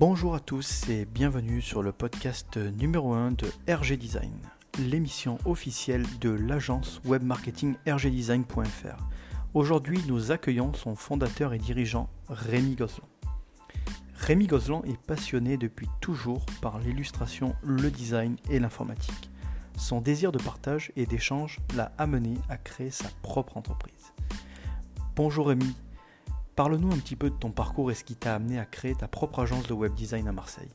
Bonjour 0.00 0.34
à 0.34 0.40
tous 0.40 0.88
et 0.88 1.04
bienvenue 1.04 1.60
sur 1.60 1.82
le 1.82 1.92
podcast 1.92 2.56
numéro 2.56 3.12
1 3.12 3.32
de 3.32 3.46
RG 3.68 3.98
Design, 3.98 4.32
l'émission 4.78 5.36
officielle 5.44 6.06
de 6.22 6.30
l'agence 6.30 7.02
web 7.04 7.22
marketing 7.22 7.74
rgdesign.fr. 7.86 8.96
Aujourd'hui, 9.52 10.00
nous 10.08 10.32
accueillons 10.32 10.72
son 10.72 10.96
fondateur 10.96 11.52
et 11.52 11.58
dirigeant 11.58 12.08
Rémi 12.30 12.76
Gozlan. 12.76 13.04
Rémi 14.14 14.46
Gozlan 14.46 14.82
est 14.84 14.98
passionné 15.02 15.58
depuis 15.58 15.88
toujours 16.00 16.46
par 16.62 16.78
l'illustration, 16.78 17.54
le 17.62 17.90
design 17.90 18.36
et 18.48 18.58
l'informatique. 18.58 19.28
Son 19.76 20.00
désir 20.00 20.32
de 20.32 20.38
partage 20.38 20.92
et 20.96 21.04
d'échange 21.04 21.58
l'a 21.76 21.92
amené 21.98 22.38
à 22.48 22.56
créer 22.56 22.90
sa 22.90 23.10
propre 23.20 23.58
entreprise. 23.58 24.14
Bonjour 25.14 25.48
Rémi, 25.48 25.76
parle-nous 26.56 26.92
un 26.92 26.98
petit 26.98 27.16
peu 27.16 27.30
de 27.30 27.34
ton 27.34 27.50
parcours 27.50 27.90
et 27.90 27.94
ce 27.94 28.04
qui 28.04 28.16
t'a 28.16 28.34
amené 28.34 28.58
à 28.58 28.64
créer 28.64 28.94
ta 28.94 29.08
propre 29.08 29.40
agence 29.40 29.66
de 29.66 29.74
web 29.74 29.94
design 29.94 30.28
à 30.28 30.32
Marseille. 30.32 30.70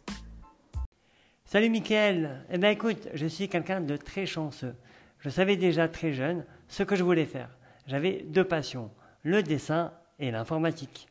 Salut 1.45 1.69
Mickaël, 1.69 2.43
eh 2.49 2.57
bien 2.57 2.71
écoute, 2.71 3.07
je 3.13 3.27
suis 3.27 3.49
quelqu'un 3.49 3.81
de 3.81 3.97
très 3.97 4.25
chanceux. 4.25 4.75
Je 5.19 5.29
savais 5.29 5.57
déjà 5.57 5.87
très 5.87 6.11
jeune 6.11 6.43
ce 6.67 6.83
que 6.83 6.95
je 6.95 7.03
voulais 7.03 7.25
faire. 7.25 7.49
J'avais 7.87 8.25
deux 8.27 8.43
passions, 8.43 8.91
le 9.23 9.43
dessin 9.43 9.93
et 10.19 10.31
l'informatique. 10.31 11.07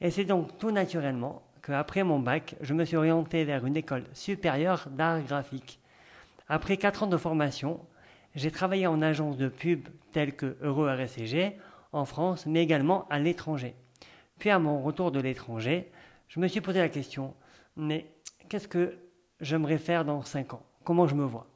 Et 0.00 0.10
c'est 0.10 0.24
donc 0.24 0.58
tout 0.58 0.70
naturellement 0.70 1.42
qu'après 1.62 2.02
mon 2.02 2.18
bac, 2.18 2.56
je 2.60 2.74
me 2.74 2.84
suis 2.84 2.96
orienté 2.96 3.44
vers 3.44 3.66
une 3.66 3.76
école 3.76 4.04
supérieure 4.12 4.88
d'art 4.90 5.22
graphique. 5.22 5.80
Après 6.48 6.76
4 6.76 7.04
ans 7.04 7.06
de 7.06 7.16
formation, 7.16 7.80
j'ai 8.34 8.50
travaillé 8.50 8.86
en 8.86 9.00
agence 9.02 9.36
de 9.36 9.48
pub 9.48 9.88
telle 10.12 10.34
que 10.34 10.56
Euro 10.62 10.86
RSCG 10.86 11.56
en 11.92 12.04
France, 12.04 12.46
mais 12.46 12.62
également 12.62 13.06
à 13.08 13.18
l'étranger. 13.18 13.74
À 14.50 14.58
mon 14.58 14.82
retour 14.82 15.10
de 15.10 15.20
l'étranger, 15.20 15.90
je 16.28 16.38
me 16.38 16.48
suis 16.48 16.60
posé 16.60 16.78
la 16.78 16.90
question, 16.90 17.34
mais 17.76 18.06
qu'est-ce 18.50 18.68
que 18.68 18.98
j'aimerais 19.40 19.78
faire 19.78 20.04
dans 20.04 20.22
5 20.22 20.52
ans? 20.52 20.62
Comment 20.84 21.06
je 21.06 21.14
me 21.14 21.24
vois? 21.24 21.46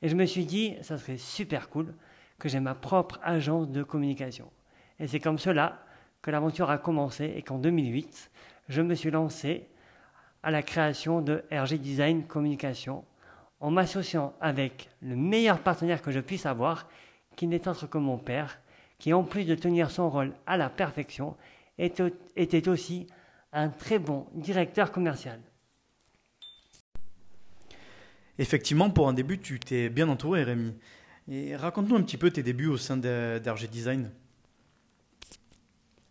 Et 0.00 0.08
je 0.08 0.16
me 0.16 0.24
suis 0.24 0.46
dit, 0.46 0.74
ça 0.80 0.96
serait 0.96 1.18
super 1.18 1.68
cool 1.68 1.94
que 2.38 2.48
j'ai 2.48 2.60
ma 2.60 2.74
propre 2.74 3.20
agence 3.22 3.68
de 3.68 3.82
communication. 3.82 4.50
Et 4.98 5.06
c'est 5.06 5.20
comme 5.20 5.38
cela 5.38 5.84
que 6.22 6.30
l'aventure 6.30 6.70
a 6.70 6.78
commencé 6.78 7.30
et 7.36 7.42
qu'en 7.42 7.58
2008, 7.58 8.30
je 8.70 8.80
me 8.80 8.94
suis 8.94 9.10
lancé 9.10 9.68
à 10.42 10.50
la 10.50 10.62
création 10.62 11.20
de 11.20 11.44
RG 11.52 11.74
Design 11.74 12.24
Communication 12.26 13.04
en 13.60 13.70
m'associant 13.70 14.32
avec 14.40 14.88
le 15.02 15.14
meilleur 15.14 15.58
partenaire 15.58 16.00
que 16.00 16.10
je 16.10 16.20
puisse 16.20 16.46
avoir, 16.46 16.88
qui 17.36 17.46
n'est 17.46 17.68
autre 17.68 17.86
que 17.86 17.98
mon 17.98 18.16
père, 18.16 18.58
qui 18.98 19.12
en 19.12 19.24
plus 19.24 19.44
de 19.44 19.54
tenir 19.54 19.90
son 19.90 20.08
rôle 20.08 20.32
à 20.46 20.56
la 20.56 20.70
perfection, 20.70 21.36
était 21.80 22.68
aussi 22.68 23.06
un 23.52 23.68
très 23.68 23.98
bon 23.98 24.26
directeur 24.34 24.92
commercial. 24.92 25.40
Effectivement, 28.38 28.90
pour 28.90 29.08
un 29.08 29.12
début, 29.12 29.38
tu 29.38 29.60
t'es 29.60 29.88
bien 29.88 30.08
entouré, 30.08 30.44
Rémi. 30.44 30.74
Et 31.28 31.56
raconte-nous 31.56 31.96
un 31.96 32.02
petit 32.02 32.16
peu 32.16 32.30
tes 32.30 32.42
débuts 32.42 32.68
au 32.68 32.76
sein 32.76 32.96
d'RG 32.96 33.68
Design. 33.70 34.10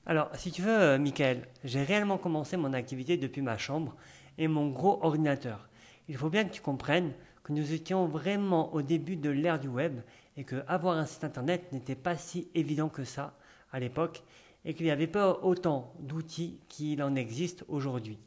Alors, 0.06 0.30
si 0.36 0.52
tu 0.52 0.62
veux, 0.62 0.98
Michael, 0.98 1.48
j'ai 1.64 1.84
réellement 1.84 2.18
commencé 2.18 2.58
mon 2.58 2.74
activité 2.74 3.18
depuis 3.18 3.42
ma 3.42 3.58
chambre 3.58 3.96
et 4.38 4.48
mon 4.48 4.70
gros 4.70 5.00
ordinateur. 5.04 5.70
Il 6.08 6.18
faut 6.18 6.30
bien 6.30 6.46
que 6.46 6.54
tu 6.54 6.62
comprennes 6.62 7.14
que 7.44 7.54
nous 7.54 7.74
étions 7.74 8.08
vraiment 8.08 8.74
au 8.74 8.82
début 8.82 9.16
de 9.16 9.30
l'ère 9.30 9.60
du 9.60 9.68
web 9.68 10.00
et 10.38 10.44
que 10.44 10.64
avoir 10.68 10.98
un 10.98 11.06
site 11.06 11.24
internet 11.24 11.72
n'était 11.72 11.96
pas 11.96 12.16
si 12.16 12.50
évident 12.56 12.90
que 12.90 13.04
ça 13.04 13.38
à 13.72 13.80
l'époque 13.80 14.24
et 14.66 14.74
qu'il 14.74 14.86
n'y 14.86 14.92
avait 14.92 15.08
pas 15.08 15.40
autant 15.42 15.94
d'outils 16.00 16.60
qu'il 16.68 17.02
en 17.02 17.16
existe 17.16 17.64
aujourd'hui. 17.68 18.20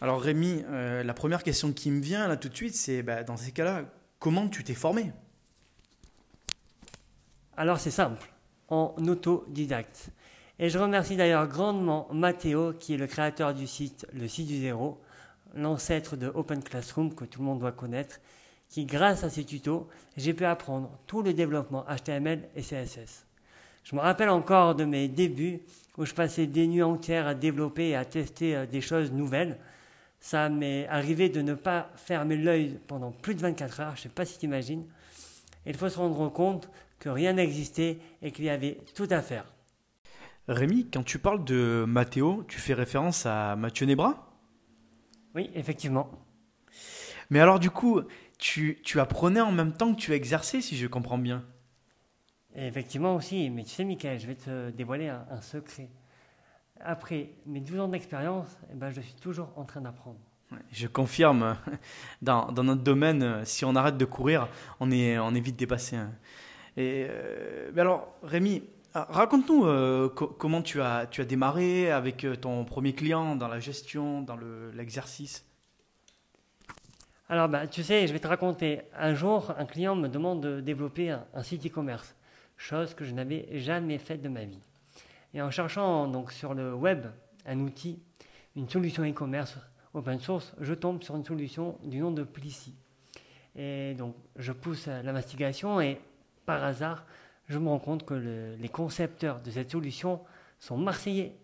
Alors 0.00 0.20
Rémi, 0.20 0.62
euh, 0.68 1.02
la 1.02 1.14
première 1.14 1.42
question 1.42 1.72
qui 1.72 1.90
me 1.90 2.00
vient 2.00 2.28
là 2.28 2.36
tout 2.36 2.48
de 2.48 2.54
suite, 2.54 2.74
c'est 2.74 3.02
bah, 3.02 3.22
dans 3.22 3.36
ces 3.36 3.52
cas-là, 3.52 3.84
comment 4.18 4.48
tu 4.48 4.62
t'es 4.62 4.74
formé? 4.74 5.12
Alors 7.56 7.80
c'est 7.80 7.90
simple 7.90 8.30
en 8.68 8.94
autodidacte. 9.06 10.10
Et 10.58 10.70
je 10.70 10.78
remercie 10.78 11.16
d'ailleurs 11.16 11.46
grandement 11.48 12.08
Matteo, 12.12 12.72
qui 12.72 12.94
est 12.94 12.98
le 12.98 13.06
créateur 13.06 13.54
du 13.54 13.66
site 13.66 14.06
Le 14.12 14.26
Site 14.26 14.48
du 14.48 14.58
Zéro, 14.60 15.00
l'ancêtre 15.54 16.16
de 16.16 16.28
Open 16.28 16.62
Classroom 16.62 17.14
que 17.14 17.24
tout 17.24 17.40
le 17.40 17.46
monde 17.46 17.60
doit 17.60 17.72
connaître, 17.72 18.20
qui 18.68 18.84
grâce 18.84 19.22
à 19.22 19.30
ses 19.30 19.44
tutos, 19.44 19.88
j'ai 20.16 20.34
pu 20.34 20.44
apprendre 20.44 20.98
tout 21.06 21.22
le 21.22 21.34
développement 21.34 21.84
HTML 21.84 22.48
et 22.56 22.62
CSS. 22.62 23.25
Je 23.86 23.94
me 23.94 24.00
rappelle 24.00 24.30
encore 24.30 24.74
de 24.74 24.84
mes 24.84 25.06
débuts 25.06 25.60
où 25.96 26.04
je 26.04 26.12
passais 26.12 26.48
des 26.48 26.66
nuits 26.66 26.82
entières 26.82 27.28
à 27.28 27.34
développer 27.34 27.90
et 27.90 27.94
à 27.94 28.04
tester 28.04 28.56
euh, 28.56 28.66
des 28.66 28.80
choses 28.80 29.12
nouvelles. 29.12 29.58
Ça 30.18 30.48
m'est 30.48 30.88
arrivé 30.88 31.28
de 31.28 31.40
ne 31.40 31.54
pas 31.54 31.92
fermer 31.94 32.36
l'œil 32.36 32.80
pendant 32.88 33.12
plus 33.12 33.36
de 33.36 33.40
24 33.42 33.80
heures, 33.80 33.92
je 33.94 34.00
ne 34.00 34.02
sais 34.02 34.08
pas 34.08 34.24
si 34.24 34.40
tu 34.40 34.46
imagines. 34.46 34.84
Il 35.66 35.76
faut 35.76 35.88
se 35.88 35.98
rendre 35.98 36.32
compte 36.32 36.68
que 36.98 37.08
rien 37.08 37.34
n'existait 37.34 37.98
et 38.22 38.32
qu'il 38.32 38.46
y 38.46 38.50
avait 38.50 38.78
tout 38.96 39.06
à 39.08 39.22
faire. 39.22 39.44
Rémi, 40.48 40.90
quand 40.92 41.04
tu 41.04 41.20
parles 41.20 41.44
de 41.44 41.84
Mathéo, 41.86 42.44
tu 42.48 42.58
fais 42.58 42.74
référence 42.74 43.24
à 43.24 43.54
Mathieu 43.54 43.86
Nebra? 43.86 44.32
Oui, 45.36 45.48
effectivement. 45.54 46.10
Mais 47.30 47.38
alors 47.38 47.60
du 47.60 47.70
coup, 47.70 48.00
tu, 48.38 48.82
apprenais 48.96 49.40
en 49.40 49.52
même 49.52 49.74
temps 49.74 49.94
que 49.94 50.00
tu 50.00 50.12
exerçais, 50.12 50.60
si 50.60 50.76
je 50.76 50.88
comprends 50.88 51.18
bien? 51.18 51.44
Effectivement 52.56 53.14
aussi, 53.14 53.50
mais 53.50 53.64
tu 53.64 53.70
sais 53.70 53.84
Michael, 53.84 54.18
je 54.18 54.26
vais 54.26 54.34
te 54.34 54.70
dévoiler 54.70 55.08
un, 55.08 55.40
secret. 55.40 55.88
Après 56.80 57.30
mes 57.46 57.60
12 57.60 57.80
ans 57.80 57.88
d'expérience, 57.88 58.58
eh 58.70 58.74
ben, 58.74 58.90
je 58.90 59.00
suis 59.00 59.14
toujours 59.14 59.50
en 59.56 59.64
train 59.64 59.80
d'apprendre. 59.80 60.18
Je 60.70 60.86
confirme, 60.86 61.56
dans, 62.22 62.50
notre 62.52 62.82
domaine, 62.82 63.44
si 63.44 63.64
on 63.64 63.74
arrête 63.74 63.96
de 63.96 64.04
courir, 64.04 64.48
on 64.80 64.90
est, 64.90 65.18
on 65.18 65.34
est 65.34 65.40
vite 65.40 65.56
dépassé. 65.56 65.96
Hein. 65.96 66.12
Et, 66.76 67.06
euh, 67.08 67.70
mais 67.74 67.80
alors, 67.80 68.14
Rémi, 68.22 68.62
ah, 68.98 69.06
raconte-nous 69.10 69.66
euh, 69.66 70.08
comment 70.08 70.62
tu 70.62 70.80
as, 70.80 71.06
tu 71.06 71.20
as 71.20 71.26
démarré 71.26 71.90
avec 71.90 72.24
euh, 72.24 72.34
ton 72.34 72.64
premier 72.64 72.94
client 72.94 73.36
dans 73.36 73.46
la 73.46 73.60
gestion, 73.60 74.22
dans 74.22 74.38
l'exercice? 74.72 75.44
alors, 77.28 77.48
bah, 77.48 77.66
tu 77.66 77.82
sais, 77.82 78.06
je 78.06 78.12
vais 78.14 78.20
te 78.20 78.26
raconter. 78.26 78.80
Un 78.96 79.14
jour, 79.14 79.52
un 79.58 79.66
client 79.66 79.96
me 79.96 80.08
demande 80.08 80.40
de 80.40 80.60
développer 80.60 81.10
un, 81.10 81.26
un 81.34 81.42
site 81.42 81.66
e-commerce, 81.66 82.14
chose 82.56 82.94
que 82.94 83.04
je 83.04 83.12
n'avais 83.12 83.58
jamais 83.58 83.98
faite 83.98 84.22
de 84.22 84.28
ma 84.28 84.44
vie. 84.44 84.60
Et 85.34 85.42
en 85.42 85.50
cherchant 85.50 86.08
donc 86.08 86.32
sur 86.32 86.54
le 86.54 86.74
web 86.74 87.06
un 87.44 87.60
outil, 87.60 88.00
une 88.56 88.68
solution 88.68 89.04
e-commerce 89.04 89.58
open 89.94 90.20
source, 90.20 90.54
je 90.60 90.74
tombe 90.74 91.02
sur 91.02 91.16
une 91.16 91.24
solution 91.24 91.78
du 91.82 92.00
nom 92.00 92.10
de 92.10 92.22
Plissy. 92.22 92.74
Et 93.54 93.94
donc, 93.94 94.14
je 94.36 94.52
pousse 94.52 94.86
la 94.86 95.12
mastigation 95.12 95.80
et 95.80 95.98
par 96.44 96.62
hasard, 96.62 97.06
je 97.48 97.58
me 97.58 97.68
rends 97.68 97.78
compte 97.78 98.04
que 98.04 98.54
les 98.58 98.68
concepteurs 98.68 99.40
de 99.40 99.50
cette 99.50 99.70
solution 99.70 100.20
sont 100.60 100.76
marseillais. 100.76 101.36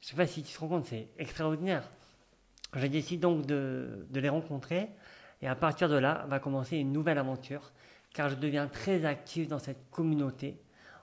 Je 0.00 0.06
ne 0.06 0.10
sais 0.10 0.16
pas 0.16 0.26
si 0.26 0.42
tu 0.42 0.52
te 0.52 0.58
rends 0.58 0.68
compte, 0.68 0.86
c'est 0.86 1.08
extraordinaire. 1.18 1.88
Je 2.74 2.86
décide 2.86 3.20
donc 3.20 3.46
de, 3.46 4.06
les 4.12 4.28
rencontrer 4.28 4.90
et 5.40 5.48
à 5.48 5.54
partir 5.54 5.88
de 5.88 5.96
là 5.96 6.26
va 6.28 6.38
commencer 6.38 6.76
une 6.76 6.92
nouvelle 6.92 7.18
aventure 7.18 7.72
car 8.16 8.30
je 8.30 8.36
deviens 8.36 8.66
très 8.66 9.04
actif 9.04 9.46
dans 9.46 9.58
cette 9.58 9.90
communauté 9.90 10.56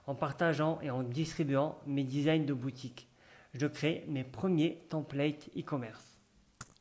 en 0.08 0.16
partageant 0.16 0.80
et 0.82 0.90
en 0.90 1.04
distribuant 1.04 1.78
mes 1.86 2.02
designs 2.02 2.44
de 2.44 2.52
boutique. 2.52 3.08
Je 3.54 3.68
crée 3.68 4.04
mes 4.08 4.24
premiers 4.24 4.82
templates 4.90 5.48
e-commerce. 5.56 6.18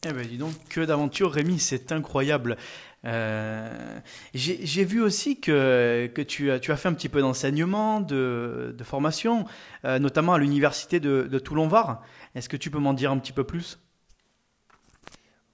Eh 0.06 0.12
ben 0.12 0.26
dis 0.26 0.40
donc, 0.40 0.52
que 0.70 0.82
d'aventure 0.82 1.32
Rémi, 1.32 1.60
c'est 1.60 1.92
incroyable. 1.92 2.58
Euh, 3.06 4.00
j'ai 4.34 4.84
vu 4.84 5.02
aussi 5.02 5.40
que, 5.40 6.10
tu, 6.28 6.52
as, 6.52 6.60
fait 6.60 6.90
un 6.90 6.94
petit 6.94 7.10
peu 7.10 7.22
d'enseignement, 7.22 8.02
de, 8.02 8.76
formation, 8.84 9.46
euh, 9.86 10.00
notamment 10.00 10.34
à 10.34 10.40
l'université 10.40 11.00
de 11.00 11.40
Toulon-Var. 11.40 12.02
Est-ce 12.34 12.50
que 12.50 12.58
tu 12.58 12.72
peux 12.72 12.80
m'en 12.80 12.94
dire 12.94 13.12
un 13.12 13.20
petit 13.20 13.34
peu 13.34 13.44
plus? 13.44 13.78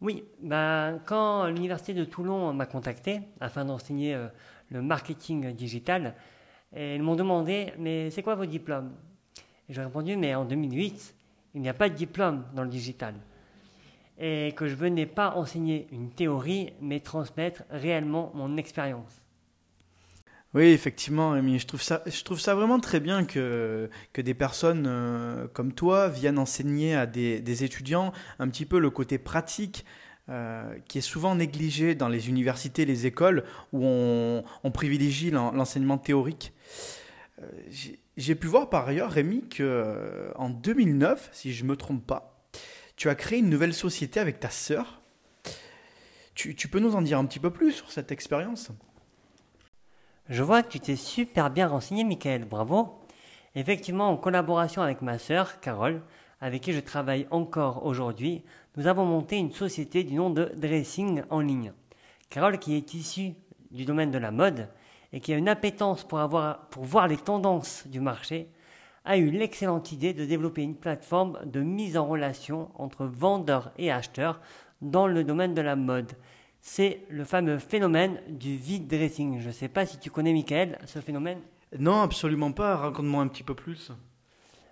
Oui, 0.01 0.23
ben, 0.41 0.99
quand 1.05 1.47
l'université 1.47 1.93
de 1.93 2.05
Toulon 2.05 2.53
m'a 2.53 2.65
contacté 2.65 3.21
afin 3.39 3.65
d'enseigner 3.65 4.15
euh, 4.15 4.27
le 4.69 4.81
marketing 4.81 5.53
digital, 5.53 6.15
ils 6.75 7.01
m'ont 7.01 7.15
demandé 7.15 7.73
Mais 7.79 8.11
c'est 8.11 8.21
quoi 8.21 8.35
vos 8.35 8.45
diplômes? 8.45 8.91
J'ai 9.67 9.81
répondu 9.81 10.15
Mais 10.15 10.35
en 10.35 10.45
2008, 10.45 11.15
il 11.55 11.61
n'y 11.61 11.69
a 11.69 11.73
pas 11.73 11.89
de 11.89 11.95
diplôme 11.95 12.45
dans 12.53 12.63
le 12.63 12.69
digital 12.69 13.15
et 14.19 14.51
que 14.55 14.67
je 14.67 14.75
venais 14.75 15.05
pas 15.05 15.33
enseigner 15.35 15.87
une 15.91 16.09
théorie, 16.11 16.73
mais 16.81 16.99
transmettre 16.99 17.63
réellement 17.69 18.31
mon 18.35 18.57
expérience. 18.57 19.21
Oui, 20.55 20.63
effectivement, 20.63 21.33
Amy, 21.33 21.59
je 21.59 21.67
trouve 21.67 21.81
ça, 21.81 22.01
je 22.07 22.23
trouve 22.23 22.39
ça 22.39 22.55
vraiment 22.55 22.79
très 22.79 22.99
bien 22.99 23.23
que, 23.23 23.87
que 24.13 24.21
des 24.21 24.33
personnes 24.33 24.85
euh, 24.87 25.47
comme 25.47 25.73
toi 25.73 26.09
viennent 26.09 26.39
enseigner 26.39 26.95
à 26.95 27.05
des, 27.05 27.39
des, 27.39 27.63
étudiants 27.63 28.11
un 28.39 28.49
petit 28.49 28.65
peu 28.65 28.79
le 28.79 28.89
côté 28.89 29.19
pratique 29.19 29.85
euh, 30.29 30.75
qui 30.87 30.99
est 30.99 31.01
souvent 31.01 31.33
négligé 31.35 31.93
dans 31.93 32.07
les 32.07 32.29
universités, 32.29 32.85
les 32.85 33.07
écoles, 33.07 33.43
où 33.73 33.83
on, 33.83 34.71
privilégie 34.71 35.31
l'enseignement 35.31 35.97
théorique. 35.97 36.53
Euh, 37.41 37.47
j'ai 38.17 38.35
pu 38.35 38.47
voir 38.47 38.69
par 38.69 38.87
ailleurs, 38.87 39.11
Rémi, 39.11 39.43
qu'en 39.49 40.49
2009, 40.49 41.29
si 41.31 41.53
je 41.53 41.63
ne 41.63 41.69
me 41.69 41.75
trompe 41.75 42.05
pas, 42.05 42.43
tu 42.95 43.09
as 43.09 43.15
créé 43.15 43.39
une 43.39 43.49
nouvelle 43.49 43.73
société 43.73 44.19
avec 44.19 44.39
ta 44.39 44.49
sœur. 44.51 45.01
Tu, 46.35 46.55
tu 46.55 46.67
peux 46.67 46.79
nous 46.79 46.95
en 46.95 47.01
dire 47.01 47.17
un 47.17 47.25
petit 47.25 47.39
peu 47.39 47.49
plus 47.49 47.71
sur 47.71 47.91
cette 47.91 48.11
expérience? 48.11 48.71
Je 50.29 50.43
vois 50.43 50.61
que 50.61 50.69
tu 50.69 50.79
t'es 50.79 50.95
super 50.95 51.49
bien 51.49 51.67
renseigné, 51.67 52.03
Michael. 52.03 52.45
Bravo. 52.45 52.99
Effectivement, 53.55 54.09
en 54.09 54.15
collaboration 54.15 54.83
avec 54.83 55.01
ma 55.01 55.17
sœur, 55.17 55.59
Carole, 55.59 56.03
avec 56.39 56.61
qui 56.61 56.71
je 56.71 56.79
travaille 56.79 57.25
encore 57.31 57.83
aujourd'hui, 57.83 58.43
nous 58.77 58.85
avons 58.85 59.05
monté 59.05 59.37
une 59.37 59.51
société 59.51 60.03
du 60.03 60.13
nom 60.13 60.29
de 60.29 60.51
Dressing 60.55 61.23
en 61.31 61.39
ligne. 61.39 61.73
Carole, 62.29 62.59
qui 62.59 62.75
est 62.75 62.93
issue 62.93 63.33
du 63.71 63.85
domaine 63.85 64.11
de 64.11 64.19
la 64.19 64.29
mode 64.29 64.67
et 65.13 65.19
qui 65.19 65.33
a 65.33 65.37
une 65.37 65.49
appétence 65.49 66.03
pour, 66.03 66.19
avoir, 66.19 66.67
pour 66.67 66.83
voir 66.83 67.07
les 67.07 67.17
tendances 67.17 67.87
du 67.87 67.99
marché, 67.99 68.49
a 69.05 69.17
eu 69.17 69.31
l'excellente 69.31 69.91
idée 69.91 70.13
de 70.13 70.25
développer 70.25 70.61
une 70.61 70.75
plateforme 70.75 71.39
de 71.43 71.61
mise 71.61 71.97
en 71.97 72.05
relation 72.05 72.69
entre 72.75 73.05
vendeurs 73.05 73.71
et 73.79 73.91
acheteurs 73.91 74.41
dans 74.83 75.07
le 75.07 75.23
domaine 75.23 75.55
de 75.55 75.61
la 75.61 75.75
mode. 75.75 76.11
C'est 76.61 77.01
le 77.09 77.23
fameux 77.23 77.57
phénomène 77.57 78.19
du 78.27 78.55
vide 78.55 78.87
dressing. 78.87 79.39
Je 79.39 79.47
ne 79.47 79.53
sais 79.53 79.69
pas 79.69 79.85
si 79.85 79.97
tu 79.97 80.11
connais, 80.11 80.33
Michael, 80.33 80.77
ce 80.85 80.99
phénomène. 80.99 81.39
Non, 81.77 82.01
absolument 82.01 82.51
pas. 82.51 82.75
Raconte-moi 82.75 83.21
un 83.21 83.27
petit 83.27 83.43
peu 83.43 83.55
plus. 83.55 83.91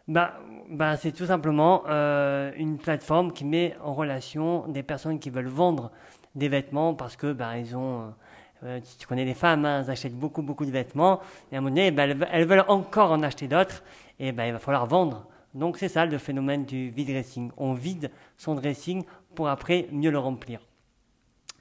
Bah, 0.07 0.39
bah, 0.69 0.95
c'est 0.95 1.11
tout 1.11 1.25
simplement 1.25 1.83
euh, 1.87 2.51
une 2.55 2.77
plateforme 2.77 3.33
qui 3.33 3.43
met 3.43 3.75
en 3.83 3.93
relation 3.93 4.65
des 4.69 4.81
personnes 4.81 5.19
qui 5.19 5.29
veulent 5.29 5.47
vendre 5.47 5.91
des 6.33 6.47
vêtements 6.47 6.93
parce 6.93 7.17
que 7.17 7.33
bah, 7.33 7.57
ils 7.57 7.75
ont, 7.75 8.01
euh, 8.01 8.05
euh, 8.63 8.79
tu 8.99 9.05
connais 9.05 9.25
les 9.25 9.33
femmes, 9.33 9.65
hein, 9.65 9.81
elles 9.83 9.91
achètent 9.91 10.17
beaucoup 10.17 10.41
beaucoup 10.41 10.65
de 10.65 10.71
vêtements 10.71 11.19
et 11.51 11.55
à 11.55 11.57
un 11.57 11.61
moment 11.61 11.75
donné, 11.75 11.91
bah, 11.91 12.03
elles, 12.31 12.47
veulent 12.47 12.63
encore 12.69 13.11
en 13.11 13.21
acheter 13.21 13.49
d'autres 13.49 13.83
et 14.17 14.31
bah, 14.31 14.47
il 14.47 14.53
va 14.53 14.59
falloir 14.59 14.85
vendre. 14.85 15.27
Donc 15.53 15.77
c'est 15.77 15.89
ça 15.89 16.05
le 16.05 16.17
phénomène 16.17 16.63
du 16.63 16.89
vide 16.89 17.09
dressing. 17.09 17.51
On 17.57 17.73
vide 17.73 18.09
son 18.37 18.55
dressing 18.55 19.03
pour 19.35 19.49
après 19.49 19.87
mieux 19.91 20.11
le 20.11 20.19
remplir. 20.19 20.61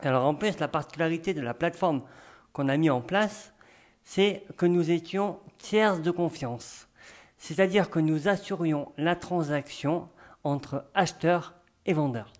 Alors 0.00 0.25
en 0.25 0.34
plus, 0.34 0.58
la 0.58 0.69
particularité 0.69 1.34
de 1.34 1.40
la 1.40 1.54
plateforme 1.54 2.02
qu'on 2.52 2.69
a 2.69 2.76
mis 2.76 2.90
en 2.90 3.00
place, 3.00 3.52
c'est 4.04 4.44
que 4.56 4.66
nous 4.66 4.90
étions 4.90 5.38
tiers 5.58 6.00
de 6.00 6.10
confiance 6.10 6.87
c'est-à-dire 7.38 7.90
que 7.90 7.98
nous 7.98 8.28
assurions 8.28 8.93
la 8.96 9.16
transaction 9.16 10.08
entre 10.44 10.84
acheteur 10.94 11.54
et 11.84 11.93
vendeur. 11.93 12.32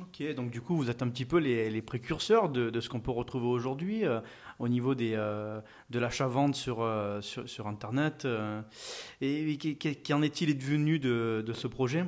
Ok, 0.00 0.22
donc 0.34 0.50
du 0.50 0.60
coup, 0.60 0.76
vous 0.76 0.88
êtes 0.88 1.02
un 1.02 1.08
petit 1.08 1.24
peu 1.24 1.38
les, 1.38 1.82
précurseurs 1.82 2.48
de, 2.48 2.80
ce 2.80 2.88
qu'on 2.88 3.00
peut 3.00 3.10
retrouver 3.10 3.46
aujourd'hui 3.46 4.04
euh, 4.04 4.20
au 4.60 4.68
niveau 4.68 4.94
des, 4.94 5.14
euh, 5.16 5.60
de 5.90 5.98
l'achat-vente 5.98 6.54
sur, 6.54 6.80
euh, 6.80 7.20
sur, 7.20 7.66
Internet. 7.66 8.26
et 9.20 9.58
qu'en 10.06 10.22
est-il 10.22 10.56
devenu 10.56 11.00
de, 11.00 11.42
de 11.44 11.52
ce 11.52 11.66
projet? 11.66 12.04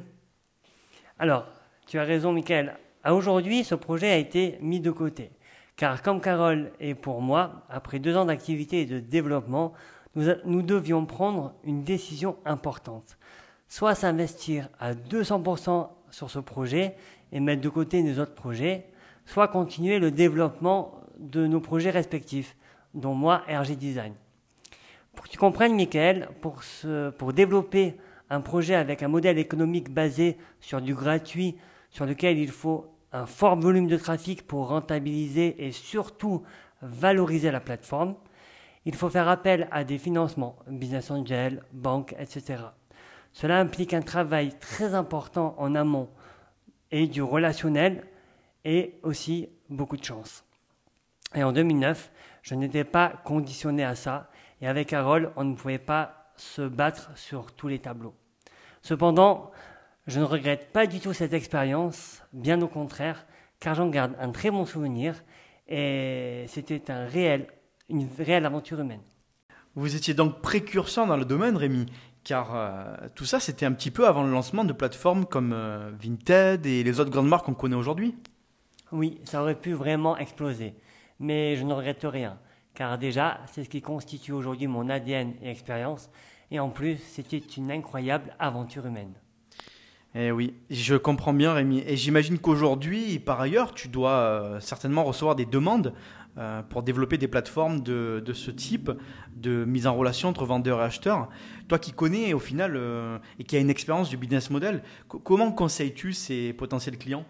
Alors, 1.19 1.47
tu 1.87 1.99
as 1.99 2.05
raison, 2.05 2.33
Michael. 2.33 2.79
Aujourd'hui, 3.11 3.65
ce 3.65 3.75
projet 3.75 4.11
a 4.11 4.17
été 4.17 4.59
mis 4.61 4.81
de 4.81 4.91
côté. 4.91 5.31
Car 5.77 6.03
comme 6.03 6.21
Carole 6.21 6.71
et 6.79 6.95
pour 6.95 7.21
moi, 7.21 7.65
après 7.69 7.99
deux 7.99 8.17
ans 8.17 8.27
d'activité 8.27 8.83
et 8.83 8.87
de 8.87 9.01
développement, 9.01 9.73
nous, 10.15 10.63
devions 10.63 11.07
prendre 11.07 11.55
une 11.65 11.83
décision 11.83 12.37
importante. 12.45 13.17
Soit 13.69 13.95
s'investir 13.95 14.69
à 14.79 14.95
200% 14.95 15.89
sur 16.11 16.31
ce 16.31 16.39
projet 16.39 16.95
et 17.33 17.41
mettre 17.41 17.63
de 17.63 17.69
côté 17.71 18.03
nos 18.03 18.21
autres 18.21 18.35
projets, 18.35 18.87
soit 19.25 19.49
continuer 19.49 19.99
le 19.99 20.11
développement 20.11 21.01
de 21.19 21.47
nos 21.47 21.61
projets 21.61 21.91
respectifs, 21.91 22.55
dont 22.95 23.15
moi, 23.15 23.43
RG 23.49 23.77
Design. 23.77 24.13
Pour 25.15 25.25
que 25.25 25.31
tu 25.31 25.39
comprennes, 25.39 25.75
Michael, 25.75 26.29
pour, 26.41 26.61
pour 27.19 27.33
développer 27.33 27.97
un 28.29 28.43
projet 28.43 28.75
avec 28.75 29.03
un 29.03 29.09
modèle 29.09 29.39
économique 29.39 29.91
basé 29.91 30.37
sur 30.61 30.81
du 30.81 30.95
gratuit, 30.95 31.57
sur 31.93 32.07
lequel 32.07 32.39
il 32.39 32.51
faut 32.51 32.87
un 33.13 33.27
fort 33.27 33.57
volume 33.57 33.87
de 33.87 33.97
trafic 33.97 34.47
pour 34.47 34.69
rentabiliser 34.69 35.65
et 35.65 35.71
surtout 35.71 36.43
valoriser 36.81 37.51
la 37.51 37.61
plateforme, 37.61 38.17
il 38.85 38.95
faut 38.95 39.11
faire 39.11 39.29
appel 39.29 39.69
à 39.71 39.85
des 39.85 39.99
financements, 39.99 40.57
business 40.67 41.11
angel, 41.11 41.63
banques, 41.73 42.17
etc. 42.19 42.65
Cela 43.33 43.61
implique 43.61 43.95
un 43.95 44.03
travail 44.03 44.59
très 44.59 44.95
important 44.95 45.55
en 45.59 45.75
amont 45.75 46.09
et 46.91 47.07
du 47.07 47.23
relationnel 47.23 48.05
et 48.65 48.99
aussi 49.03 49.49
beaucoup 49.69 49.97
de 49.97 50.05
chance. 50.05 50.45
Et 51.35 51.45
en 51.45 51.53
2009, 51.53 52.11
je 52.43 52.55
n'étais 52.55 52.85
pas 52.85 53.13
conditionné 53.25 53.85
à 53.85 53.95
ça 53.95 54.31
et 54.61 54.67
avec 54.67 54.89
Carole, 54.89 55.33
on 55.37 55.45
ne 55.45 55.55
pouvait 55.55 55.79
pas 55.79 56.33
se 56.37 56.63
battre 56.63 57.11
sur 57.17 57.53
tous 57.53 57.69
les 57.69 57.79
tableaux. 57.79 58.15
Cependant, 58.81 59.53
je 60.07 60.21
ne 60.21 60.25
regrette 60.25 60.73
pas 60.73 60.87
du 60.87 61.01
tout 61.01 61.13
cette 61.13 61.33
expérience, 61.33 62.23
bien 62.33 62.61
au 62.63 62.69
contraire, 62.69 63.27
car 63.61 63.75
j'en 63.75 63.89
garde 63.89 64.15
un 64.19 64.31
très 64.31 64.51
bon 64.51 64.67
souvenir 64.67 65.23
et 65.69 66.45
c'était 66.49 66.91
un 66.91 67.07
réel 67.07 67.47
une 67.89 68.09
réelle 68.19 68.47
aventure 68.47 68.81
humaine. 68.81 69.03
Vous 69.75 69.95
étiez 69.95 70.15
donc 70.15 70.41
précurseur 70.41 71.07
dans 71.07 71.17
le 71.17 71.25
domaine, 71.25 71.57
Rémi, 71.57 71.87
car 72.25 72.55
euh, 72.55 73.09
tout 73.15 73.25
ça, 73.25 73.41
c'était 73.41 73.67
un 73.67 73.73
petit 73.73 73.91
peu 73.91 74.07
avant 74.07 74.23
le 74.23 74.31
lancement 74.31 74.65
de 74.65 74.73
plateformes 74.73 75.25
comme 75.27 75.53
euh, 75.53 75.91
Vinted 75.99 76.67
et 76.67 76.83
les 76.83 77.01
autres 77.01 77.11
grandes 77.11 77.29
marques 77.29 77.47
qu'on 77.47 77.55
connaît 77.55 77.77
aujourd'hui. 77.77 78.15
Oui, 78.91 79.21
ça 79.25 79.43
aurait 79.43 79.59
pu 79.59 79.73
vraiment 79.73 80.17
exploser, 80.19 80.75
mais 81.19 81.57
je 81.57 81.65
ne 81.65 81.73
regrette 81.73 82.05
rien, 82.05 82.39
car 82.75 82.99
déjà, 82.99 83.41
c'est 83.47 83.65
ce 83.65 83.71
qui 83.71 83.81
constitue 83.81 84.33
aujourd'hui 84.33 84.67
mon 84.67 84.91
ADN 84.91 85.35
et 85.43 85.51
expérience, 85.51 86.11
et 86.51 86.61
en 86.61 86.69
plus, 86.69 86.99
c'était 86.99 87.39
une 87.39 87.71
incroyable 87.71 88.37
aventure 88.39 88.87
humaine. 88.87 89.15
Eh 90.15 90.31
oui, 90.31 90.55
je 90.69 90.95
comprends 90.95 91.33
bien 91.33 91.55
Rémi. 91.55 91.83
Et 91.87 91.97
j'imagine 91.97 92.39
qu'aujourd'hui, 92.39 93.19
par 93.19 93.41
ailleurs, 93.41 93.73
tu 93.73 93.89
dois 93.89 94.11
euh, 94.11 94.61
certainement 94.61 95.05
recevoir 95.05 95.37
des 95.37 95.47
demandes 95.47 95.95
euh, 96.37 96.63
pour 96.63 96.83
développer 96.83 97.17
des 97.17 97.29
plateformes 97.29 97.81
de, 97.81 98.23
ce 98.35 98.51
type 98.51 98.91
de 99.35 99.65
mise 99.65 99.87
en 99.87 99.95
relation 99.95 100.29
entre 100.29 100.45
vendeurs 100.45 100.81
et 100.81 100.85
acheteurs. 100.85 101.31
Toi 101.67 101.79
qui 101.79 101.93
connais 101.93 102.35
au 102.35 102.39
final 102.39 102.77
euh, 102.77 103.19
et 103.39 103.45
qui 103.45 103.57
as 103.57 103.61
une 103.61 103.71
expérience 103.71 104.11
du 104.11 104.19
business 104.19 104.51
model, 104.51 104.83
comment 105.09 105.51
conseilles-tu 105.51 106.13
ces 106.13 106.53
potentiels 106.53 106.99
clients? 106.99 107.25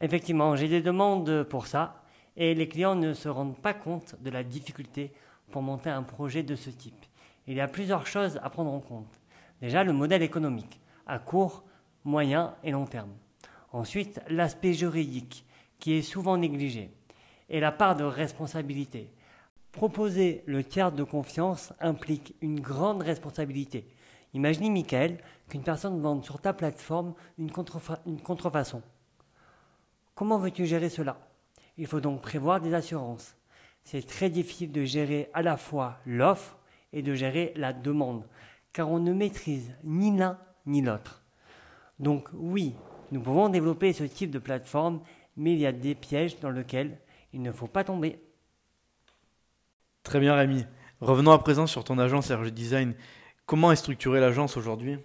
Effectivement, 0.00 0.54
j'ai 0.54 0.68
des 0.68 0.80
demandes 0.80 1.42
pour 1.44 1.66
ça 1.66 2.04
et 2.36 2.54
les 2.54 2.68
clients 2.68 2.94
ne 2.94 3.14
se 3.14 3.28
rendent 3.28 3.58
pas 3.58 3.74
compte 3.74 4.14
de 4.22 4.30
la 4.30 4.44
difficulté 4.44 5.12
pour 5.50 5.62
monter 5.62 5.90
un 5.90 6.04
projet 6.04 6.44
de 6.44 6.54
ce 6.54 6.70
type. 6.70 7.04
Il 7.48 7.54
y 7.54 7.60
a 7.60 7.66
plusieurs 7.66 8.06
choses 8.06 8.38
à 8.44 8.50
prendre 8.50 8.72
en 8.72 8.80
compte. 8.80 9.20
Déjà, 9.60 9.84
le 9.84 9.92
modèle 9.92 10.22
économique, 10.22 10.80
à 11.06 11.18
court, 11.18 11.64
moyen 12.04 12.54
et 12.62 12.70
long 12.70 12.86
terme. 12.86 13.12
Ensuite, 13.72 14.20
l'aspect 14.28 14.74
juridique, 14.74 15.46
qui 15.78 15.94
est 15.94 16.02
souvent 16.02 16.36
négligé 16.36 16.90
et 17.48 17.60
la 17.60 17.72
part 17.72 17.96
de 17.96 18.04
responsabilité. 18.04 19.10
Proposer 19.72 20.42
le 20.46 20.62
tiers 20.62 20.92
de 20.92 21.02
confiance 21.02 21.72
implique 21.80 22.36
une 22.40 22.60
grande 22.60 23.02
responsabilité. 23.02 23.88
Imaginez, 24.34 24.70
Michael, 24.70 25.18
qu'une 25.48 25.62
personne 25.62 26.00
vende 26.00 26.24
sur 26.24 26.40
ta 26.40 26.52
plateforme 26.52 27.14
une, 27.38 27.50
une 28.06 28.20
contrefaçon. 28.20 28.82
Comment 30.14 30.38
veux-tu 30.38 30.66
gérer 30.66 30.88
cela? 30.88 31.18
Il 31.78 31.86
faut 31.86 32.00
donc 32.00 32.20
prévoir 32.22 32.60
des 32.60 32.74
assurances. 32.74 33.34
C'est 33.82 34.06
très 34.06 34.30
difficile 34.30 34.72
de 34.72 34.84
gérer 34.84 35.30
à 35.34 35.42
la 35.42 35.56
fois 35.56 35.98
l'offre 36.06 36.58
et 36.92 37.02
de 37.02 37.14
gérer 37.14 37.52
la 37.56 37.72
demande, 37.72 38.26
car 38.72 38.90
on 38.90 38.98
ne 39.00 39.12
maîtrise 39.12 39.74
ni 39.82 40.16
l'un 40.16 40.38
ni 40.66 40.82
l'autre. 40.82 41.22
Donc 41.98 42.28
oui, 42.34 42.74
nous 43.10 43.20
pouvons 43.20 43.48
développer 43.48 43.92
ce 43.92 44.04
type 44.04 44.30
de 44.30 44.38
plateforme, 44.38 45.00
mais 45.36 45.52
il 45.52 45.58
y 45.58 45.66
a 45.66 45.72
des 45.72 45.94
pièges 45.94 46.38
dans 46.40 46.50
lesquels 46.50 46.98
il 47.32 47.42
ne 47.42 47.52
faut 47.52 47.66
pas 47.66 47.84
tomber. 47.84 48.18
Très 50.02 50.20
bien 50.20 50.34
Rémi. 50.34 50.64
Revenons 51.00 51.32
à 51.32 51.38
présent 51.38 51.66
sur 51.66 51.84
ton 51.84 51.98
agence 51.98 52.30
RG 52.30 52.50
Design. 52.50 52.94
Comment 53.46 53.72
est 53.72 53.76
structurée 53.76 54.20
l'agence 54.20 54.56
aujourd'hui? 54.56 54.98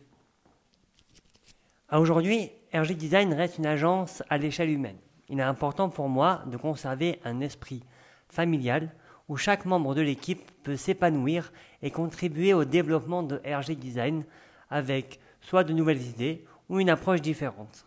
Aujourd'hui, 1.91 2.51
RG 2.73 2.95
Design 2.95 3.33
reste 3.33 3.57
une 3.57 3.65
agence 3.65 4.23
à 4.29 4.37
l'échelle 4.37 4.69
humaine. 4.69 4.97
Il 5.29 5.39
est 5.39 5.43
important 5.43 5.89
pour 5.89 6.09
moi 6.09 6.43
de 6.47 6.57
conserver 6.57 7.19
un 7.23 7.41
esprit 7.41 7.83
familial 8.29 8.93
où 9.27 9.37
chaque 9.37 9.65
membre 9.65 9.95
de 9.95 10.01
l'équipe 10.01 10.51
peut 10.63 10.77
s'épanouir 10.77 11.51
et 11.81 11.91
contribuer 11.91 12.53
au 12.53 12.65
développement 12.65 13.23
de 13.23 13.41
RG 13.45 13.75
Design 13.75 14.23
avec 14.69 15.19
soit 15.47 15.63
de 15.63 15.71
nouvelles 15.71 16.01
idées 16.01 16.43
ou 16.67 16.81
une 16.81 16.89
approche 16.89 17.21
différente. 17.21 17.85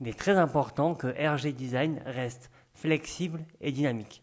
Il 0.00 0.08
est 0.08 0.18
très 0.18 0.38
important 0.38 0.94
que 0.94 1.08
RG 1.08 1.52
Design 1.52 2.00
reste 2.06 2.50
flexible 2.72 3.40
et 3.60 3.70
dynamique. 3.70 4.22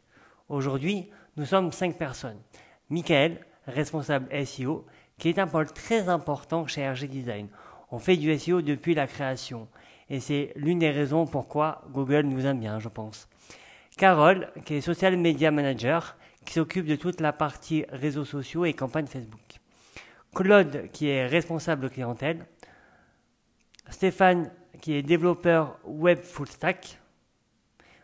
Aujourd'hui, 0.49 1.07
nous 1.37 1.45
sommes 1.45 1.71
cinq 1.71 1.99
personnes. 1.99 2.39
Michael, 2.89 3.45
responsable 3.67 4.27
SEO, 4.43 4.87
qui 5.19 5.29
est 5.29 5.37
un 5.37 5.45
pôle 5.45 5.71
très 5.71 6.09
important 6.09 6.65
chez 6.65 6.89
RG 6.89 7.05
Design. 7.05 7.47
On 7.91 7.99
fait 7.99 8.17
du 8.17 8.35
SEO 8.39 8.63
depuis 8.63 8.95
la 8.95 9.05
création 9.05 9.67
et 10.09 10.19
c'est 10.19 10.51
l'une 10.55 10.79
des 10.79 10.89
raisons 10.89 11.27
pourquoi 11.27 11.83
Google 11.91 12.25
nous 12.25 12.47
aime 12.47 12.59
bien, 12.59 12.79
je 12.79 12.89
pense. 12.89 13.29
Carole, 13.97 14.49
qui 14.65 14.73
est 14.73 14.81
social 14.81 15.15
media 15.15 15.51
manager, 15.51 16.17
qui 16.43 16.53
s'occupe 16.53 16.87
de 16.87 16.95
toute 16.95 17.21
la 17.21 17.33
partie 17.33 17.85
réseaux 17.89 18.25
sociaux 18.25 18.65
et 18.65 18.73
campagne 18.73 19.05
Facebook. 19.05 19.59
Claude, 20.33 20.89
qui 20.91 21.09
est 21.09 21.27
responsable 21.27 21.91
clientèle. 21.91 22.47
Stéphane, 23.91 24.51
qui 24.81 24.93
est 24.93 25.01
développeur 25.01 25.79
web 25.83 26.19
full 26.19 26.47
stack, 26.47 26.99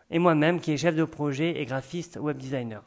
et 0.10 0.20
moi-même 0.20 0.60
qui 0.60 0.72
est 0.72 0.78
chef 0.78 0.96
de 0.96 1.04
projet 1.04 1.62
et 1.62 1.66
graphiste 1.66 2.18
web 2.22 2.38
designer. 2.38 2.84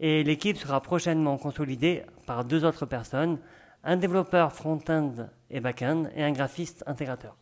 Et 0.00 0.22
l'équipe 0.22 0.56
sera 0.56 0.80
prochainement 0.80 1.38
consolidée 1.38 2.02
par 2.26 2.44
deux 2.44 2.64
autres 2.64 2.86
personnes, 2.86 3.38
un 3.84 3.96
développeur 3.96 4.52
front-end 4.52 5.28
et 5.50 5.60
back-end 5.60 6.04
et 6.14 6.22
un 6.22 6.32
graphiste 6.32 6.84
intégrateur. 6.86 7.36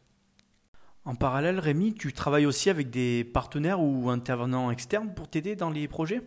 En 1.04 1.14
parallèle, 1.14 1.58
Rémi, 1.58 1.94
tu 1.94 2.12
travailles 2.12 2.46
aussi 2.46 2.70
avec 2.70 2.90
des 2.90 3.24
partenaires 3.24 3.82
ou 3.82 4.08
intervenants 4.08 4.70
externes 4.70 5.12
pour 5.12 5.28
t'aider 5.28 5.56
dans 5.56 5.70
les 5.70 5.86
projets? 5.88 6.22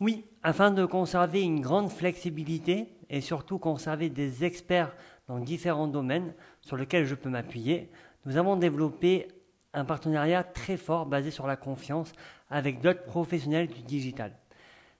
Oui, 0.00 0.24
afin 0.42 0.72
de 0.72 0.84
conserver 0.84 1.42
une 1.42 1.60
grande 1.60 1.90
flexibilité 1.90 2.88
et 3.08 3.20
surtout 3.20 3.58
conserver 3.58 4.08
des 4.08 4.44
experts 4.44 4.92
dans 5.28 5.38
différents 5.38 5.86
domaines 5.86 6.34
sur 6.60 6.76
lesquels 6.76 7.06
je 7.06 7.14
peux 7.14 7.30
m'appuyer, 7.30 7.90
nous 8.26 8.36
avons 8.36 8.56
développé 8.56 9.28
un 9.74 9.84
partenariat 9.84 10.44
très 10.44 10.76
fort 10.76 11.06
basé 11.06 11.30
sur 11.30 11.46
la 11.46 11.56
confiance 11.56 12.12
avec 12.50 12.80
d'autres 12.80 13.04
professionnels 13.04 13.68
du 13.68 13.82
digital. 13.82 14.32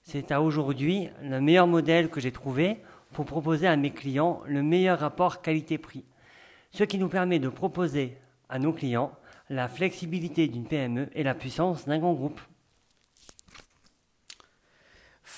C'est 0.03 0.31
à 0.31 0.41
aujourd'hui 0.41 1.09
le 1.21 1.39
meilleur 1.39 1.67
modèle 1.67 2.09
que 2.09 2.19
j'ai 2.19 2.31
trouvé 2.31 2.79
pour 3.13 3.25
proposer 3.25 3.67
à 3.67 3.77
mes 3.77 3.91
clients 3.91 4.41
le 4.45 4.63
meilleur 4.63 4.99
rapport 4.99 5.41
qualité-prix, 5.41 6.03
ce 6.71 6.83
qui 6.83 6.97
nous 6.97 7.09
permet 7.09 7.39
de 7.39 7.49
proposer 7.49 8.17
à 8.49 8.59
nos 8.59 8.73
clients 8.73 9.11
la 9.49 9.67
flexibilité 9.67 10.47
d'une 10.47 10.65
PME 10.65 11.09
et 11.13 11.23
la 11.23 11.35
puissance 11.35 11.85
d'un 11.85 11.99
grand 11.99 12.13
groupe. 12.13 12.41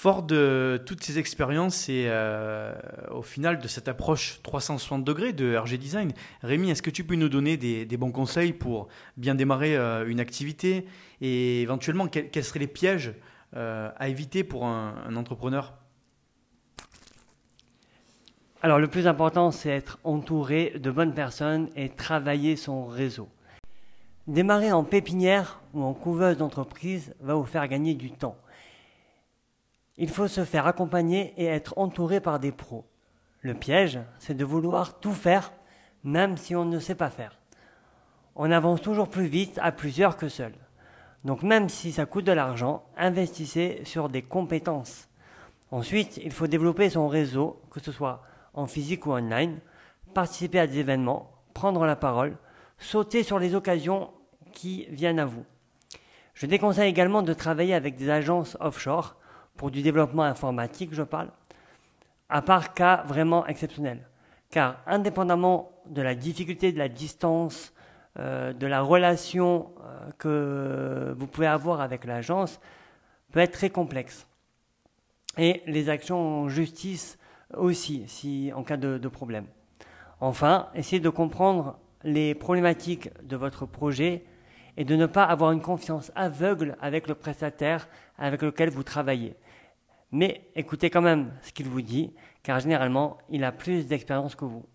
Fort 0.05 0.21
de 0.21 0.79
toutes 0.85 1.03
ces 1.03 1.17
expériences 1.17 1.89
et 1.89 2.05
euh, 2.09 2.75
au 3.09 3.23
final 3.23 3.57
de 3.57 3.67
cette 3.67 3.87
approche 3.87 4.39
360 4.43 5.03
degrés 5.03 5.33
de 5.33 5.57
RG 5.57 5.79
Design, 5.79 6.11
Rémi, 6.43 6.69
est-ce 6.69 6.83
que 6.83 6.91
tu 6.91 7.03
peux 7.03 7.15
nous 7.15 7.27
donner 7.27 7.57
des, 7.57 7.97
bons 7.97 8.11
conseils 8.11 8.53
pour 8.53 8.87
bien 9.17 9.33
démarrer 9.33 9.75
euh, 9.75 10.07
une 10.07 10.19
activité 10.19 10.85
et 11.21 11.63
éventuellement 11.63 12.05
quels, 12.05 12.43
seraient 12.43 12.59
les 12.59 12.67
pièges 12.67 13.15
euh, 13.55 13.89
à 13.97 14.07
éviter 14.07 14.43
pour 14.43 14.67
un, 14.67 15.15
entrepreneur? 15.15 15.73
Alors 18.61 18.77
le 18.77 18.87
plus 18.87 19.07
important, 19.07 19.49
c'est 19.49 19.69
être 19.69 19.97
entouré 20.03 20.73
de 20.77 20.91
bonnes 20.91 21.15
personnes 21.15 21.67
et 21.75 21.89
travailler 21.89 22.57
son 22.57 22.85
réseau. 22.85 23.27
Démarrer 24.27 24.71
en 24.71 24.83
pépinière 24.83 25.61
ou 25.73 25.81
en 25.81 25.95
couveuse 25.95 26.37
d'entreprise 26.37 27.15
va 27.21 27.33
vous 27.33 27.45
faire 27.45 27.67
gagner 27.67 27.95
du 27.95 28.11
temps. 28.11 28.37
Il 29.97 30.09
faut 30.09 30.27
se 30.27 30.43
faire 30.43 30.67
accompagner 30.67 31.33
et 31.37 31.45
être 31.45 31.73
entouré 31.77 32.19
par 32.19 32.39
des 32.39 32.51
pros. 32.51 32.85
Le 33.41 33.53
piège, 33.53 33.99
c'est 34.19 34.35
de 34.35 34.43
vouloir 34.43 34.99
tout 34.99 35.13
faire, 35.13 35.53
même 36.03 36.35
si 36.35 36.55
on 36.55 36.65
ne 36.65 36.79
sait 36.79 36.95
pas 36.95 37.09
faire. 37.09 37.39
On 38.35 38.51
avance 38.51 38.81
toujours 38.81 39.07
plus 39.07 39.27
vite 39.27 39.57
à 39.61 39.71
plusieurs 39.71 40.17
que 40.17 40.27
seul. 40.27 40.53
Donc 41.23 41.43
même 41.43 41.69
si 41.69 41.93
ça 41.93 42.05
coûte 42.05 42.25
de 42.25 42.33
l'argent, 42.33 42.83
investissez 42.97 43.81
sur 43.85 44.09
des 44.09 44.21
compétences. 44.21 45.07
Ensuite, 45.71 46.17
il 46.17 46.31
faut 46.31 46.47
développer 46.47 46.89
son 46.89 47.07
réseau, 47.07 47.61
que 47.71 47.79
ce 47.79 47.91
soit 47.91 48.21
en 48.53 48.67
physique 48.67 49.05
ou 49.05 49.13
online, 49.13 49.59
participer 50.13 50.59
à 50.59 50.67
des 50.67 50.79
événements, 50.79 51.31
prendre 51.53 51.85
la 51.85 51.95
parole, 51.95 52.37
sauter 52.77 53.23
sur 53.23 53.39
les 53.39 53.55
occasions 53.55 54.11
qui 54.51 54.85
viennent 54.89 55.19
à 55.19 55.25
vous. 55.25 55.45
Je 56.33 56.45
déconseille 56.45 56.89
également 56.89 57.21
de 57.21 57.33
travailler 57.33 57.73
avec 57.73 57.95
des 57.95 58.09
agences 58.09 58.57
offshore 58.59 59.15
pour 59.57 59.71
du 59.71 59.81
développement 59.81 60.23
informatique, 60.23 60.93
je 60.93 61.03
parle, 61.03 61.29
à 62.29 62.41
part 62.41 62.73
cas 62.73 63.03
vraiment 63.07 63.45
exceptionnels. 63.47 64.07
Car 64.49 64.77
indépendamment 64.87 65.71
de 65.87 66.01
la 66.01 66.15
difficulté, 66.15 66.71
de 66.71 66.77
la 66.77 66.89
distance, 66.89 67.73
euh, 68.19 68.53
de 68.53 68.67
la 68.67 68.81
relation 68.81 69.71
euh, 69.81 70.11
que 70.17 71.15
vous 71.17 71.27
pouvez 71.27 71.47
avoir 71.47 71.81
avec 71.81 72.05
l'agence, 72.05 72.59
peut 73.31 73.39
être 73.39 73.53
très 73.53 73.69
complexe. 73.69 74.27
Et 75.37 75.63
les 75.67 75.89
actions 75.89 76.43
en 76.43 76.49
justice 76.49 77.17
aussi, 77.55 78.03
si, 78.07 78.51
en 78.55 78.63
cas 78.63 78.77
de 78.77 79.07
problème. 79.07 79.45
Enfin, 80.21 80.69
essayez 80.73 81.01
de 81.01 81.09
comprendre 81.09 81.77
les 82.03 82.35
problématiques 82.35 83.09
de 83.23 83.35
votre 83.35 83.65
projet 83.65 84.23
et 84.77 84.85
de 84.85 84.95
ne 84.95 85.05
pas 85.05 85.23
avoir 85.23 85.51
une 85.51 85.61
confiance 85.61 86.11
aveugle 86.15 86.77
avec 86.81 87.07
le 87.07 87.15
prestataire 87.15 87.87
avec 88.17 88.41
lequel 88.41 88.69
vous 88.69 88.83
travaillez. 88.83 89.35
Mais 90.11 90.49
écoutez 90.55 90.89
quand 90.89 91.01
même 91.01 91.33
ce 91.41 91.51
qu'il 91.51 91.67
vous 91.67 91.81
dit, 91.81 92.13
car 92.43 92.59
généralement, 92.59 93.17
il 93.29 93.43
a 93.43 93.51
plus 93.51 93.87
d'expérience 93.87 94.35
que 94.35 94.45
vous. 94.45 94.65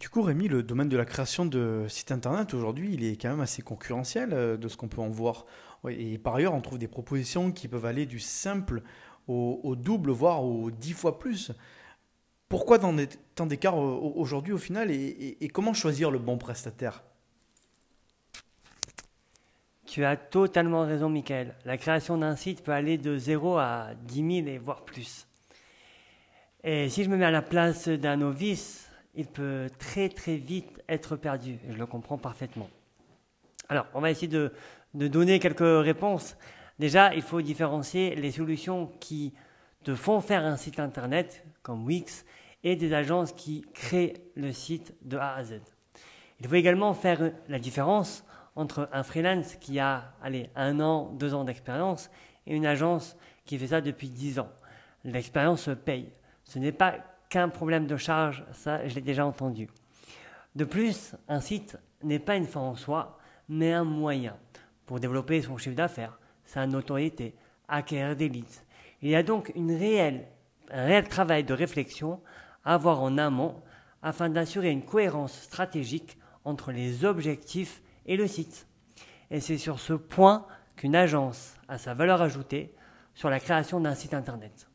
Du 0.00 0.08
coup, 0.08 0.22
Rémi, 0.22 0.46
le 0.46 0.62
domaine 0.62 0.88
de 0.88 0.96
la 0.96 1.04
création 1.04 1.44
de 1.44 1.86
sites 1.88 2.12
internet 2.12 2.54
aujourd'hui, 2.54 2.94
il 2.94 3.04
est 3.04 3.20
quand 3.20 3.30
même 3.30 3.40
assez 3.40 3.62
concurrentiel 3.62 4.32
euh, 4.32 4.56
de 4.56 4.68
ce 4.68 4.76
qu'on 4.76 4.88
peut 4.88 5.00
en 5.00 5.08
voir. 5.08 5.46
Et 5.88 6.18
par 6.18 6.36
ailleurs, 6.36 6.54
on 6.54 6.60
trouve 6.60 6.78
des 6.78 6.88
propositions 6.88 7.50
qui 7.50 7.66
peuvent 7.66 7.86
aller 7.86 8.06
du 8.06 8.20
simple 8.20 8.82
au, 9.26 9.76
double, 9.76 10.10
voire 10.10 10.42
au 10.42 10.70
dix 10.70 10.92
fois 10.92 11.18
plus. 11.18 11.52
Pourquoi 12.48 12.78
tant 12.78 13.46
d'écarts 13.46 13.78
euh, 13.78 13.98
aujourd'hui 14.16 14.54
au 14.54 14.58
final 14.58 14.90
et 14.90 15.50
comment 15.52 15.74
choisir 15.74 16.10
le 16.10 16.18
bon 16.18 16.38
prestataire? 16.38 17.04
Tu 19.98 20.04
as 20.04 20.16
totalement 20.16 20.82
raison, 20.82 21.08
Michael. 21.08 21.56
La 21.64 21.76
création 21.76 22.16
d'un 22.18 22.36
site 22.36 22.62
peut 22.62 22.70
aller 22.70 22.98
de 22.98 23.18
0 23.18 23.58
à 23.58 23.88
10 24.04 24.42
000 24.44 24.46
et 24.46 24.58
voire 24.58 24.84
plus. 24.84 25.26
Et 26.62 26.88
si 26.88 27.02
je 27.02 27.08
me 27.08 27.16
mets 27.16 27.24
à 27.24 27.32
la 27.32 27.42
place 27.42 27.88
d'un 27.88 28.14
novice, 28.14 28.88
il 29.16 29.26
peut 29.26 29.66
très 29.80 30.08
très 30.08 30.36
vite 30.36 30.84
être 30.88 31.16
perdu. 31.16 31.58
je 31.68 31.76
le 31.76 31.84
comprends 31.84 32.16
parfaitement. 32.16 32.70
Alors, 33.68 33.86
on 33.92 34.00
va 34.00 34.12
essayer 34.12 34.28
de, 34.28 34.52
de 34.94 35.08
donner 35.08 35.40
quelques 35.40 35.82
réponses. 35.84 36.36
Déjà, 36.78 37.12
il 37.12 37.22
faut 37.22 37.42
différencier 37.42 38.14
les 38.14 38.30
solutions 38.30 38.92
qui 39.00 39.34
te 39.82 39.96
font 39.96 40.20
faire 40.20 40.44
un 40.44 40.56
site 40.56 40.78
internet, 40.78 41.44
comme 41.62 41.84
Wix, 41.84 42.24
et 42.62 42.76
des 42.76 42.94
agences 42.94 43.32
qui 43.32 43.64
créent 43.74 44.14
le 44.36 44.52
site 44.52 44.94
de 45.02 45.16
A 45.16 45.34
à 45.34 45.42
Z. 45.42 45.54
Il 46.38 46.46
faut 46.46 46.54
également 46.54 46.94
faire 46.94 47.32
la 47.48 47.58
différence 47.58 48.24
entre 48.58 48.88
un 48.92 49.04
freelance 49.04 49.54
qui 49.54 49.78
a 49.78 50.12
allez, 50.20 50.50
un 50.56 50.80
an, 50.80 51.12
deux 51.12 51.32
ans 51.32 51.44
d'expérience 51.44 52.10
et 52.44 52.56
une 52.56 52.66
agence 52.66 53.16
qui 53.44 53.56
fait 53.56 53.68
ça 53.68 53.80
depuis 53.80 54.08
dix 54.08 54.40
ans. 54.40 54.48
L'expérience 55.04 55.70
paye. 55.84 56.10
Ce 56.42 56.58
n'est 56.58 56.72
pas 56.72 56.96
qu'un 57.30 57.50
problème 57.50 57.86
de 57.86 57.96
charge, 57.96 58.44
ça 58.50 58.86
je 58.88 58.96
l'ai 58.96 59.00
déjà 59.00 59.24
entendu. 59.24 59.68
De 60.56 60.64
plus, 60.64 61.14
un 61.28 61.38
site 61.40 61.78
n'est 62.02 62.18
pas 62.18 62.34
une 62.34 62.46
fin 62.46 62.60
en 62.60 62.74
soi, 62.74 63.18
mais 63.48 63.72
un 63.72 63.84
moyen 63.84 64.36
pour 64.86 64.98
développer 64.98 65.40
son 65.40 65.56
chiffre 65.56 65.76
d'affaires, 65.76 66.18
sa 66.44 66.66
notoriété, 66.66 67.36
acquérir 67.68 68.16
des 68.16 68.28
leads. 68.28 68.64
Il 69.02 69.10
y 69.10 69.14
a 69.14 69.22
donc 69.22 69.52
une 69.54 69.72
réelle, 69.72 70.26
un 70.72 70.84
réel 70.84 71.06
travail 71.06 71.44
de 71.44 71.54
réflexion 71.54 72.20
à 72.64 72.74
avoir 72.74 73.02
en 73.02 73.18
amont 73.18 73.62
afin 74.02 74.28
d'assurer 74.28 74.70
une 74.70 74.84
cohérence 74.84 75.42
stratégique 75.42 76.18
entre 76.44 76.72
les 76.72 77.04
objectifs 77.04 77.82
et 78.08 78.16
le 78.16 78.26
site. 78.26 78.66
Et 79.30 79.38
c'est 79.40 79.58
sur 79.58 79.78
ce 79.78 79.92
point 79.92 80.46
qu'une 80.74 80.96
agence 80.96 81.54
a 81.68 81.78
sa 81.78 81.94
valeur 81.94 82.20
ajoutée 82.20 82.74
sur 83.14 83.30
la 83.30 83.38
création 83.38 83.80
d'un 83.80 83.94
site 83.94 84.14
Internet. 84.14 84.68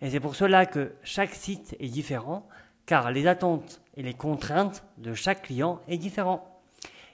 Et 0.00 0.10
c'est 0.10 0.20
pour 0.20 0.34
cela 0.34 0.64
que 0.64 0.94
chaque 1.02 1.34
site 1.34 1.76
est 1.78 1.88
différent, 1.88 2.48
car 2.86 3.10
les 3.10 3.26
attentes 3.26 3.80
et 3.96 4.02
les 4.02 4.14
contraintes 4.14 4.84
de 4.98 5.14
chaque 5.14 5.42
client 5.42 5.80
est 5.88 5.98
différent. 5.98 6.60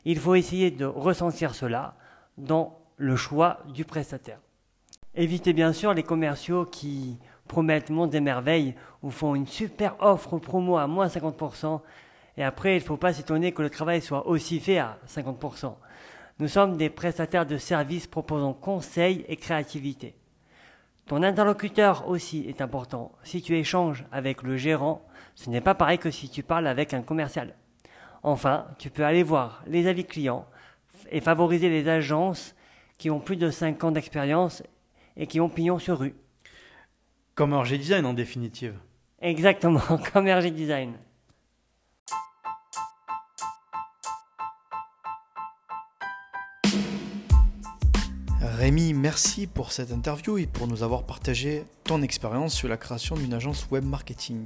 Il 0.04 0.18
faut 0.18 0.34
essayer 0.34 0.70
de 0.70 0.84
ressentir 0.84 1.54
cela 1.54 1.94
dans 2.36 2.78
le 2.96 3.16
choix 3.16 3.60
du 3.74 3.84
prestataire. 3.84 4.40
Évitez 5.14 5.52
bien 5.52 5.72
sûr 5.72 5.94
les 5.94 6.02
commerciaux 6.02 6.64
qui 6.64 7.18
promettent 7.46 7.90
monts 7.90 8.06
des 8.06 8.20
merveilles 8.20 8.74
ou 9.02 9.10
font 9.10 9.34
une 9.34 9.46
super 9.46 9.96
offre 10.00 10.38
promo 10.38 10.76
à 10.76 10.86
moins 10.86 11.08
50% 11.08 11.80
et 12.38 12.44
après, 12.44 12.76
il 12.76 12.78
ne 12.78 12.86
faut 12.86 12.96
pas 12.96 13.12
s'étonner 13.12 13.50
que 13.50 13.62
le 13.62 13.68
travail 13.68 14.00
soit 14.00 14.28
aussi 14.28 14.60
fait 14.60 14.78
à 14.78 14.96
50%. 15.08 15.74
Nous 16.38 16.46
sommes 16.46 16.76
des 16.76 16.88
prestataires 16.88 17.46
de 17.46 17.58
services 17.58 18.06
proposant 18.06 18.54
conseil 18.54 19.24
et 19.26 19.34
créativité. 19.34 20.14
Ton 21.06 21.24
interlocuteur 21.24 22.08
aussi 22.08 22.44
est 22.48 22.60
important. 22.60 23.10
Si 23.24 23.42
tu 23.42 23.56
échanges 23.56 24.04
avec 24.12 24.44
le 24.44 24.56
gérant, 24.56 25.04
ce 25.34 25.50
n'est 25.50 25.60
pas 25.60 25.74
pareil 25.74 25.98
que 25.98 26.12
si 26.12 26.30
tu 26.30 26.44
parles 26.44 26.68
avec 26.68 26.94
un 26.94 27.02
commercial. 27.02 27.56
Enfin, 28.22 28.68
tu 28.78 28.88
peux 28.88 29.04
aller 29.04 29.24
voir 29.24 29.64
les 29.66 29.88
avis 29.88 30.04
clients 30.04 30.46
et 31.10 31.20
favoriser 31.20 31.68
les 31.68 31.88
agences 31.88 32.54
qui 32.98 33.10
ont 33.10 33.18
plus 33.20 33.36
de 33.36 33.50
5 33.50 33.82
ans 33.82 33.90
d'expérience 33.90 34.62
et 35.16 35.26
qui 35.26 35.40
ont 35.40 35.48
pignon 35.48 35.80
sur 35.80 35.98
rue. 35.98 36.14
Comme 37.34 37.52
RG 37.52 37.78
Design 37.78 38.06
en 38.06 38.14
définitive. 38.14 38.78
Exactement, 39.20 39.80
comme 40.12 40.28
RG 40.28 40.52
Design. 40.52 40.92
Rémi, 48.58 48.92
merci 48.92 49.46
pour 49.46 49.70
cette 49.70 49.92
interview 49.92 50.36
et 50.36 50.48
pour 50.48 50.66
nous 50.66 50.82
avoir 50.82 51.04
partagé 51.04 51.62
ton 51.84 52.02
expérience 52.02 52.52
sur 52.52 52.66
la 52.66 52.76
création 52.76 53.14
d'une 53.14 53.32
agence 53.32 53.68
web 53.70 53.84
marketing. 53.84 54.44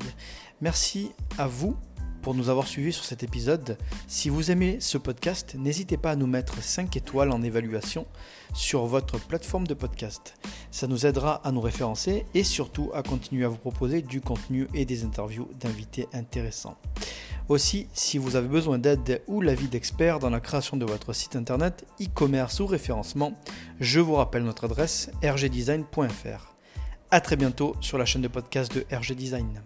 Merci 0.60 1.12
à 1.38 1.46
vous 1.46 1.74
pour 2.20 2.34
nous 2.34 2.50
avoir 2.50 2.66
suivis 2.66 2.92
sur 2.92 3.04
cet 3.04 3.22
épisode. 3.22 3.78
Si 4.08 4.28
vous 4.28 4.50
aimez 4.50 4.80
ce 4.80 4.98
podcast, 4.98 5.54
n'hésitez 5.58 5.96
pas 5.96 6.10
à 6.10 6.16
nous 6.16 6.26
mettre 6.26 6.62
5 6.62 6.94
étoiles 6.94 7.32
en 7.32 7.42
évaluation 7.42 8.06
sur 8.52 8.84
votre 8.84 9.18
plateforme 9.18 9.66
de 9.66 9.72
podcast. 9.72 10.34
Ça 10.70 10.88
nous 10.88 11.06
aidera 11.06 11.36
à 11.36 11.50
nous 11.50 11.62
référencer 11.62 12.26
et 12.34 12.44
surtout 12.44 12.90
à 12.92 13.02
continuer 13.02 13.46
à 13.46 13.48
vous 13.48 13.56
proposer 13.56 14.02
du 14.02 14.20
contenu 14.20 14.68
et 14.74 14.84
des 14.84 15.04
interviews 15.04 15.48
d'invités 15.58 16.06
intéressants. 16.12 16.76
Aussi, 17.48 17.88
si 17.92 18.18
vous 18.18 18.36
avez 18.36 18.48
besoin 18.48 18.78
d'aide 18.78 19.22
ou 19.26 19.40
l'avis 19.40 19.68
d'experts 19.68 20.18
dans 20.18 20.30
la 20.30 20.40
création 20.40 20.76
de 20.76 20.84
votre 20.84 21.12
site 21.12 21.36
internet, 21.36 21.84
e-commerce 22.00 22.60
ou 22.60 22.66
référencement, 22.66 23.34
je 23.80 24.00
vous 24.00 24.14
rappelle 24.14 24.44
notre 24.44 24.64
adresse 24.64 25.10
rgdesign.fr. 25.24 26.54
A 27.10 27.20
très 27.20 27.36
bientôt 27.36 27.76
sur 27.80 27.98
la 27.98 28.04
chaîne 28.04 28.22
de 28.22 28.28
podcast 28.28 28.74
de 28.74 28.86
RG 28.90 29.14
Design. 29.14 29.62